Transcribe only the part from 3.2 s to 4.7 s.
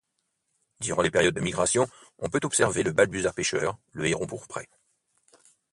pêcheur, le héron pourpré.